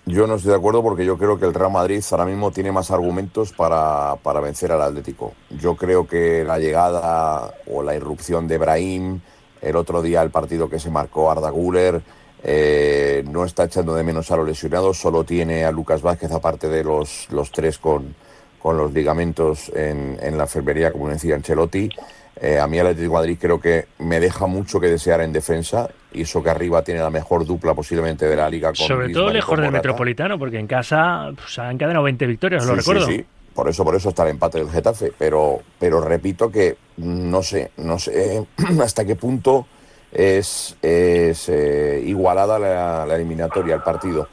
[0.06, 2.72] Yo no estoy de acuerdo porque yo creo que el Real Madrid ahora mismo tiene
[2.72, 5.34] más argumentos para, para vencer al Atlético.
[5.50, 9.20] Yo creo que la llegada o la irrupción de Brahim,
[9.60, 12.00] el otro día el partido que se marcó Arda Güler,
[12.42, 16.68] eh, no está echando de menos a los lesionados, solo tiene a Lucas Vázquez, aparte
[16.68, 18.14] de los, los tres con,
[18.62, 21.90] con los ligamentos en, en la enfermería, como decía Ancelotti.
[22.40, 25.32] Eh, a mí el Atlético de Madrid creo que me deja mucho que desear en
[25.32, 28.68] defensa y eso que arriba tiene la mejor dupla posiblemente de la liga.
[28.68, 29.72] Con Sobre todo Griezmann lejos del.
[29.72, 33.06] Metropolitano, porque en casa pues, han encadenado 20 victorias, lo Sí, sí, recuerdo.
[33.06, 33.26] sí.
[33.54, 35.12] Por eso, por eso está el empate del Getafe.
[35.18, 38.46] Pero, pero repito que no sé, no sé
[38.82, 39.66] hasta qué punto
[40.12, 44.28] es, es eh, igualada la, la eliminatoria, el partido.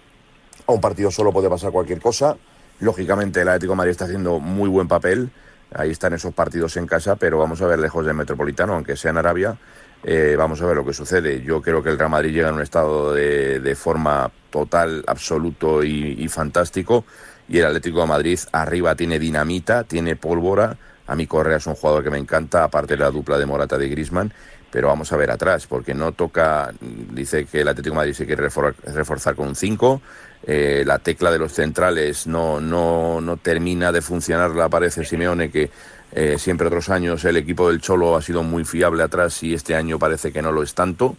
[0.68, 2.38] A un partido solo puede pasar cualquier cosa.
[2.80, 5.32] Lógicamente el Atlético de Madrid está haciendo muy buen papel.
[5.74, 9.12] Ahí están esos partidos en casa, pero vamos a ver lejos del Metropolitano, aunque sea
[9.12, 9.58] en Arabia,
[10.04, 11.42] eh, vamos a ver lo que sucede.
[11.42, 15.84] Yo creo que el Real Madrid llega en un estado de, de forma total, absoluto
[15.84, 17.06] y, fantástico.
[17.48, 20.78] Y el Atlético de Madrid arriba tiene dinamita, tiene pólvora.
[21.08, 23.78] A mí Correa es un jugador que me encanta, aparte de la dupla de Morata
[23.78, 24.32] de Grisman.
[24.72, 26.72] Pero vamos a ver atrás, porque no toca.
[26.82, 30.02] Dice que el Atlético de Madrid se quiere refor- reforzar con un 5.
[30.48, 35.50] Eh, la tecla de los centrales no, no, no termina de funcionar, la parece Simeone,
[35.50, 35.72] que
[36.12, 39.76] eh, siempre otros años el equipo del Cholo ha sido muy fiable atrás y este
[39.76, 41.16] año parece que no lo es tanto.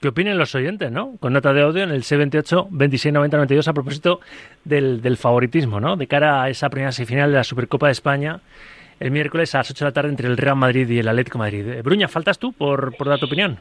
[0.00, 1.16] ¿Qué opinen los oyentes, no?
[1.18, 4.20] Con nota de audio en el C28 26 90 92 a propósito
[4.62, 5.96] del, del favoritismo, ¿no?
[5.96, 8.40] De cara a esa primera semifinal de la Supercopa de España
[9.00, 11.38] el miércoles a las 8 de la tarde entre el Real Madrid y el Atlético
[11.38, 11.66] Madrid.
[11.68, 13.58] Eh, Bruña, ¿faltas tú por, por dar tu opinión?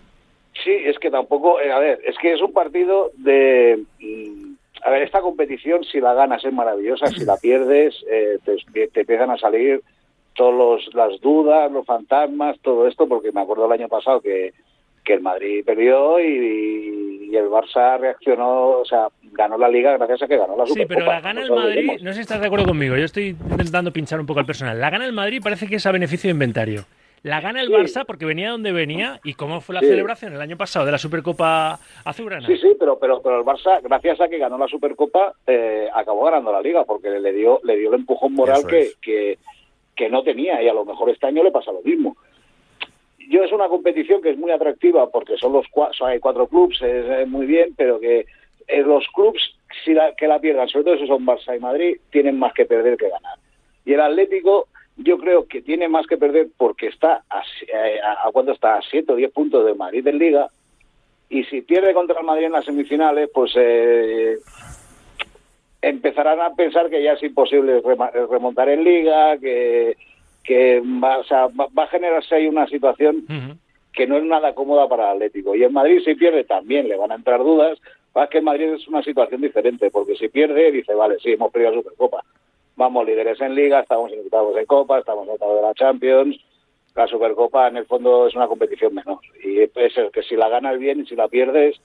[0.63, 3.83] Sí, es que tampoco, eh, a ver, es que es un partido de...
[3.99, 8.87] mm, A ver, esta competición, si la ganas es maravillosa, si la pierdes, eh, te,
[8.87, 9.81] te empiezan a salir
[10.33, 14.53] todas las dudas, los fantasmas, todo esto, porque me acuerdo el año pasado que,
[15.03, 20.23] que el Madrid perdió y, y el Barça reaccionó, o sea, ganó la Liga gracias
[20.23, 20.95] a que ganó la Sí, Supercopa.
[20.95, 23.91] pero la gana el Madrid, no sé si estás de acuerdo conmigo, yo estoy intentando
[23.91, 24.79] pinchar un poco al personal.
[24.79, 26.85] La gana el Madrid parece que es a beneficio de inventario.
[27.25, 27.73] La gana el Sí.
[27.73, 29.87] Barça porque venía donde venía y cómo fue la Sí.
[29.87, 32.45] celebración el año pasado de la Supercopa Azulgrana.
[32.45, 36.25] Sí, sí, pero, pero, pero el Barça, gracias a que ganó la Supercopa, eh, acabó
[36.25, 39.39] ganando la Liga, porque le dio, le dio el empujón moral que, que,
[39.95, 42.15] que no tenía, y a lo mejor este año le pasa lo mismo.
[43.27, 46.45] Yo es una competición que es muy atractiva, porque son los cua- son- hay cuatro
[46.47, 48.27] clubes, es, es muy bien, pero que
[48.67, 49.41] eh, los clubes
[49.83, 52.65] si la, que la pierdan, sobre todo si son Barça y Madrid, tienen más que
[52.65, 53.39] perder que ganar.
[53.83, 58.27] Y el Atlético, yo creo que tiene más que perder porque está a, eh, a,
[58.27, 60.47] a cuánto está a 7 o 10 puntos de Madrid en Liga
[61.29, 64.37] y si pierde contra el Madrid en las semifinales, pues eh,
[65.81, 67.81] empezarán a pensar que ya es imposible
[68.29, 69.97] remontar en liga, que,
[70.43, 73.25] que va, o sea, va- va a generarse ahí una situación
[73.93, 75.55] que no es nada cómoda para el Atlético.
[75.55, 77.79] Y en Madrid si pierde también le van a entrar dudas.
[78.11, 81.51] Pasa que en Madrid es una situación diferente, porque si pierde dice, vale, sí, hemos
[81.51, 82.23] perdido la Supercopa.
[82.77, 86.37] Vamos líderes en Liga, estamos en octavos de Copa, estamos en octavos de la Champions.
[86.93, 89.19] La Supercopa en el fondo es una competición menor.
[89.43, 91.75] Y es el que si la ganas bien y si la pierdes,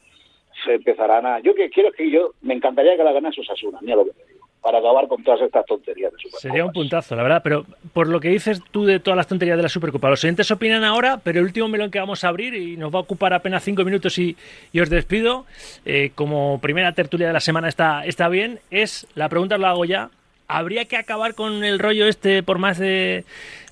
[0.64, 1.40] se empezarán a...
[1.40, 2.32] Yo que quiero que yo...
[2.42, 4.46] Me encantaría que la ganase Osasuna, mira lo que te digo.
[4.60, 6.40] Para acabar con todas estas tonterías de Supercopa.
[6.40, 9.56] Sería un puntazo, la verdad, pero por lo que dices tú de todas las tonterías
[9.56, 12.54] de la Supercopa, los oyentes opinan ahora, pero el último melón que vamos a abrir
[12.54, 14.36] y nos va a ocupar apenas cinco minutos y,
[14.70, 15.46] y os despido,
[15.86, 19.86] eh, como primera tertulia de la semana está, está bien, es, la pregunta la hago
[19.86, 20.10] ya,
[20.50, 23.24] ¿habría que acabar con el rollo este por más de,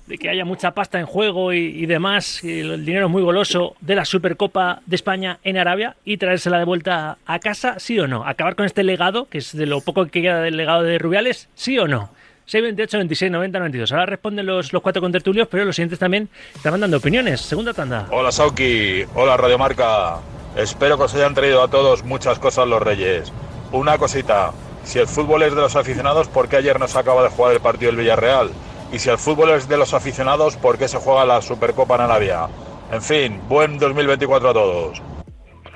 [0.07, 3.95] de que haya mucha pasta en juego y, y demás, el dinero muy goloso de
[3.95, 8.25] la Supercopa de España en Arabia y traérsela de vuelta a casa, sí o no?
[8.25, 11.49] ¿Acabar con este legado, que es de lo poco que queda del legado de Rubiales,
[11.53, 12.09] sí o no?
[12.49, 13.91] 628 26 90 92.
[13.91, 17.41] Ahora responden los, cuatro contertulios, pero los siguientes también estaban dando opiniones.
[17.41, 18.07] Segunda tanda.
[18.09, 20.17] Hola Sauki, hola Radio Marca.
[20.55, 23.31] Espero que os hayan traído a todos muchas cosas los Reyes.
[23.71, 24.51] Una cosita,
[24.89, 27.53] si el fútbol es de los aficionados, ¿por qué ayer no se acaba de jugar
[27.53, 28.49] el partido del Villarreal?
[28.91, 32.01] Y si el fútbol es de los aficionados, ¿por qué se juega la Supercopa en
[32.01, 32.47] Arabia?
[32.91, 35.01] En fin, buen 2024 a todos.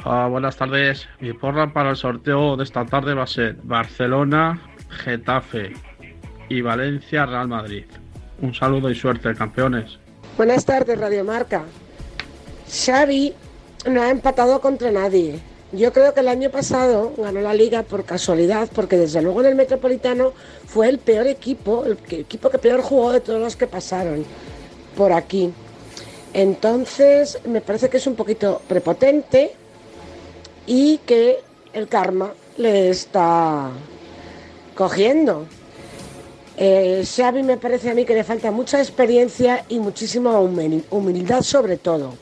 [0.04, 1.08] Ah, buenas tardes.
[1.20, 5.74] Mi porra para el sorteo de esta tarde va a ser Barcelona, Getafe
[6.50, 7.86] y Valencia, Real Madrid.
[8.42, 10.00] Un saludo y suerte, campeones.
[10.38, 11.62] Buenas tardes, Radio Marca.
[12.68, 13.32] Xavi
[13.86, 15.40] no ha empatado contra nadie.
[15.74, 19.48] Yo creo que el año pasado ganó la liga por casualidad, porque desde luego en
[19.48, 20.32] el Metropolitano
[20.68, 24.24] fue el peor equipo, el equipo que peor jugó de todos los que pasaron
[24.96, 25.52] por aquí.
[26.32, 29.54] Entonces, me parece que es un poquito prepotente
[30.68, 31.40] y que
[31.74, 33.72] el karma le está
[34.76, 35.48] cogiendo.
[36.56, 41.42] Eh, Xavi me parece a mí que le falta mucha experiencia y muchísima humil- humildad
[41.42, 42.14] sobre todo.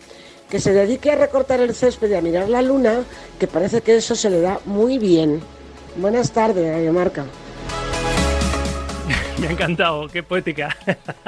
[0.52, 3.06] Que se dedique a recortar el césped y a mirar la luna,
[3.40, 5.40] que parece que eso se le da muy bien.
[5.96, 7.24] Buenas tardes, Radio Marca.
[9.40, 10.76] Me ha encantado, qué poética.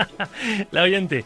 [0.71, 1.23] la oyente.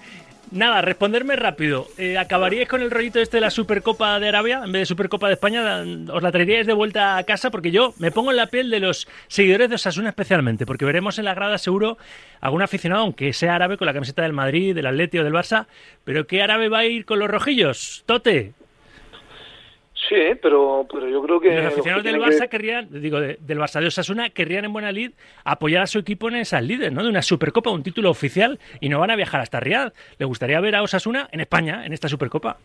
[0.51, 1.87] Nada, responderme rápido.
[1.97, 5.27] Eh, ¿Acabaríais con el rollito este de la Supercopa de Arabia en vez de Supercopa
[5.27, 5.83] de España?
[6.11, 7.51] ¿Os la traeríais de vuelta a casa?
[7.51, 11.19] Porque yo me pongo en la piel de los seguidores de Osasuna especialmente, porque veremos
[11.19, 11.97] en la grada seguro
[12.39, 15.67] algún aficionado, aunque sea árabe, con la camiseta del Madrid, del Atleti o del Barça.
[16.05, 18.03] ¿Pero qué árabe va a ir con los rojillos?
[18.05, 18.53] Tote.
[20.07, 21.49] Sí, pero, pero yo creo que...
[21.55, 24.73] los aficionados del tienen que- Barça querrían, digo, de- del Barça de Osasuna, querrían en
[24.73, 25.11] buena lid
[25.43, 27.03] apoyar a su equipo en esas líderes, ¿no?
[27.03, 29.91] De una Supercopa, un título oficial, y no van a viajar hasta Riad.
[30.17, 32.57] Le gustaría ver a Osasuna en España, en esta Supercopa.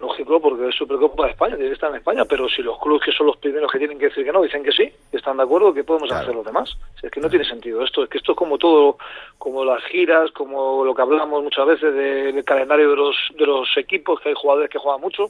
[0.00, 3.02] Lógico, porque es Supercopa de España, tiene que estar en España, pero si los clubes
[3.04, 5.36] que son los primeros que tienen que decir que no, dicen que sí, que están
[5.36, 6.22] de acuerdo, ¿qué podemos Claro.
[6.24, 6.76] hacer los demás?
[7.00, 8.98] Si es que no tiene sentido esto, es que esto es como todo,
[9.38, 13.46] como las giras, como lo que hablamos muchas veces de- del calendario de los, de
[13.46, 15.28] los equipos, que hay jugadores que juegan mucho,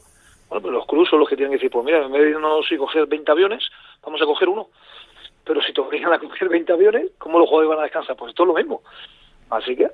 [0.49, 2.31] bueno, pues los clubes son los que tienen que decir, pues mira, en vez de
[2.31, 3.69] irnos y coger 20 aviones,
[4.03, 4.69] vamos a coger uno.
[5.45, 8.17] Pero si te obligan a coger 20 aviones, ¿cómo los jugadores van a descansar?
[8.17, 8.83] Pues esto es lo mismo.
[9.51, 9.89] Así que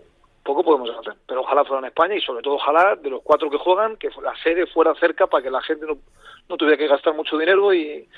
[0.44, 1.14] poco podemos hacer.
[1.26, 4.08] Pero ojalá fuera en España y sobre todo ojalá de los cuatro que juegan, que
[4.22, 5.98] la sede fuera cerca para que la gente no,
[6.48, 8.08] no tuviera que gastar mucho dinero y,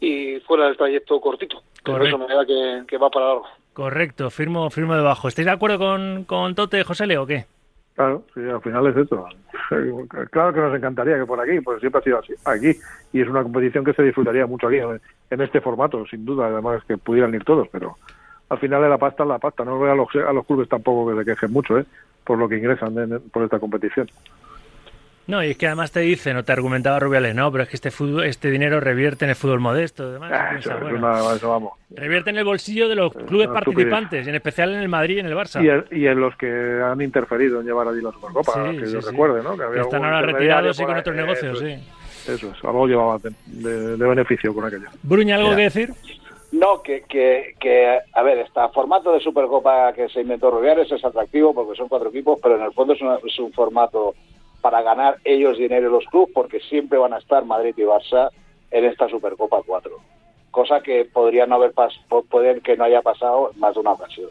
[0.00, 1.62] y fuera el trayecto cortito.
[1.82, 2.16] Correcto.
[2.16, 3.46] eso me da que, que va para largo.
[3.72, 5.28] Correcto, firmo, firmo debajo.
[5.28, 7.46] ¿Estáis de acuerdo con, con Tote, José Leo, o qué?
[8.00, 9.26] Claro, sí, al final es eso.
[10.30, 12.80] Claro que nos encantaría que por aquí, pues siempre ha sido así, aquí.
[13.12, 16.46] Y es una competición que se disfrutaría mucho aquí, en, este formato, sin duda.
[16.46, 17.98] Además, que pudieran ir todos, pero
[18.48, 19.66] al final de la pasta la pasta.
[19.66, 21.84] No veo a los, a los clubes tampoco que se quejen mucho, ¿eh?
[22.24, 24.08] Por lo que ingresan en- por esta competición.
[25.30, 27.76] No, y es que además te dicen, o te argumentaba Rubiales, no, pero es que
[27.76, 30.04] este fútbol, este dinero revierte en el fútbol modesto.
[30.04, 31.72] Además, Ah, piensa, eso, es bueno, una- eso vamos.
[31.90, 35.20] revierte en el bolsillo de los clubes una participantes, en especial en el Madrid y
[35.20, 35.62] en el Barça.
[35.64, 36.46] Y, en- y en los que
[36.84, 39.10] han interferido en llevar allí la Supercopa, Sí, que sí, yo sí.
[39.10, 39.56] recuerde, ¿no?
[39.56, 41.72] Que, había Que están ahora retirados y con otros negocios, Eso sí.
[41.72, 44.88] es, Eso es, algo llevaba de, de- de beneficio con aquello.
[45.02, 45.56] Bruña, ¿algo Mira.
[45.58, 45.90] que decir?
[46.52, 51.04] No, que, que, que, a ver, este formato de Supercopa que se inventó Rubiales es
[51.04, 54.14] atractivo porque son cuatro equipos, pero en el fondo es, una- es un formato
[54.60, 58.30] para ganar ellos dinero y los clubes porque siempre van a estar Madrid y Barça
[58.70, 59.90] en esta Supercopa 4.
[60.50, 61.72] Cosa que podría no haber
[62.28, 64.28] poder que no haya pasado en más de una ocasión.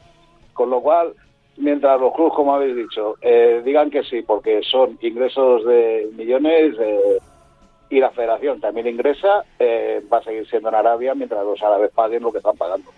[0.53, 1.13] Con lo cual,
[1.57, 6.75] mientras los clubes, como habéis dicho, eh, digan que sí, porque son ingresos de millones
[6.79, 7.17] eh,
[7.89, 11.91] y la federación también ingresa, eh, va a seguir siendo en Arabia mientras los árabes
[11.91, 12.91] paguen lo que están pagando.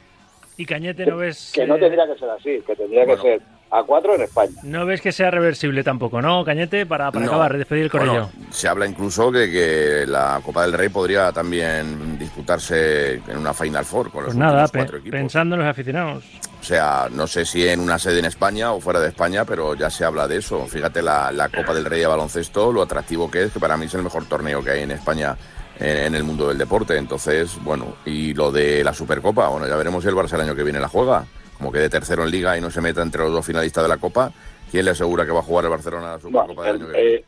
[0.58, 3.22] Y Cañete, ¿no ves, Que no eh, tendría que ser así, que tendría Bueno.
[3.22, 3.42] que ser
[3.74, 4.52] a cuatro en España.
[4.64, 6.86] no ves que sea reversible tampoco, ¿no, Cañete?
[6.86, 7.32] Para, para No.
[7.32, 8.30] acabar, despedir el corrello.
[8.34, 13.54] Bueno, se habla incluso de que la Copa del Rey podría también disputarse en una
[13.54, 15.18] Final Four con los Pues nada, cuatro equipos.
[15.18, 16.24] pensando en los aficionados.
[16.60, 19.74] O sea, no sé si en una sede en España o fuera de España, pero
[19.74, 20.68] ya se habla de eso.
[20.68, 23.86] Fíjate la, la Copa del Rey de baloncesto, lo atractivo que es, que para mí
[23.86, 25.36] es el mejor torneo que hay en España
[25.80, 26.98] en, en el mundo del deporte.
[26.98, 30.56] Entonces, bueno, y lo de la Supercopa, bueno, ya veremos si el Barça el año
[30.56, 31.26] que viene la juega.
[31.62, 33.98] Como quede tercero en Liga y no se meta entre los dos finalistas de la
[33.98, 34.32] Copa,
[34.72, 36.92] ¿quién le asegura que va a jugar el Barcelona la Supercopa Bueno, del año el,
[36.92, 37.18] que viene?
[37.20, 37.26] eh,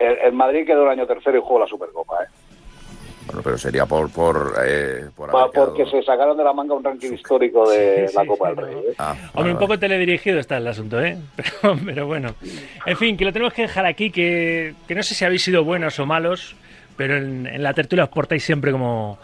[0.00, 2.24] el- el Madrid quedó el año tercero y jugó la Supercopa.
[2.24, 2.26] ¿eh?
[3.26, 6.82] Bueno, pero sería por por, eh, por quedado- porque se sacaron de la manga un
[6.82, 8.64] ranking histórico de Sí, la sí, Copa sí, del.
[8.64, 8.74] Rey.
[8.88, 8.94] ¿eh?
[8.98, 11.16] Ah, Hombre, vale, un poco teledirigido está el asunto, ¿eh?
[11.36, 12.34] Pero, pero bueno.
[12.86, 15.62] En fin, que lo tenemos que dejar aquí, que, que no sé si habéis sido
[15.62, 16.56] buenos o malos,
[16.96, 19.20] pero en, en la tertulia os portáis siempre como,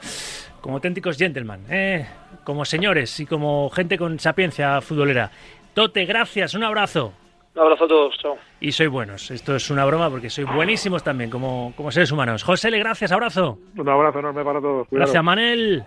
[0.63, 2.07] como auténticos gentlemen, ¿eh?
[2.45, 5.31] Como señores y como gente con sapiencia futbolera.
[5.75, 7.13] Tote, gracias, un abrazo.
[7.55, 8.37] Un abrazo a todos, chao.
[8.61, 9.31] Y sois buenos.
[9.31, 12.43] Esto es una broma porque sois buenísimos también como, como seres humanos.
[12.43, 13.59] José, Le, gracias, abrazo.
[13.77, 14.87] Un abrazo enorme para todos.
[14.91, 15.85] Gracias, Manel.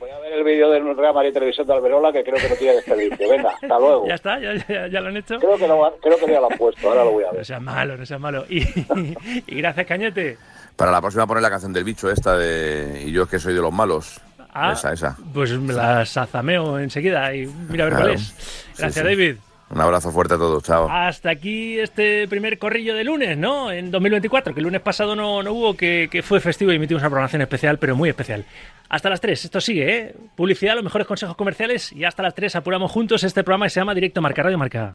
[0.00, 2.54] Voy a ver el vídeo del Real Madrid Televisión de Alberola, que creo que no
[2.56, 3.30] tiene desperdicio.
[3.30, 4.06] Venga, hasta luego.
[4.08, 5.38] Ya está, ya, ya- ya lo han hecho.
[5.38, 7.38] Creo que, lo, creo que ya lo han puesto, ahora lo voy a ver.
[7.38, 8.44] No sea malo, no sea malo.
[8.50, 8.62] Y,
[9.46, 10.36] y gracias, Cañete.
[10.76, 13.54] Para la próxima poner la canción del bicho esta de Y yo es que soy
[13.54, 14.20] de los malos.
[14.52, 15.16] Ah, Esa, esa.
[15.32, 18.06] Pues me las azameo enseguida y mira a ver Claro.
[18.10, 18.22] cuál es.
[18.22, 19.00] Sí, Gracias, sí.
[19.02, 19.36] David.
[19.70, 20.88] Un abrazo fuerte a todos, chao.
[20.90, 23.72] Hasta aquí este primer corrillo de lunes, ¿no?
[23.72, 27.02] En 2024, que el lunes pasado no, no hubo, que, que fue festivo y emitimos
[27.02, 28.44] una programación especial, pero muy especial.
[28.90, 30.14] Hasta las 3, esto sigue, ¿eh?
[30.36, 33.80] Publicidad, los mejores consejos comerciales y hasta las 3 apuramos juntos este programa que se
[33.80, 34.92] llama Directo Marca Radio Marca.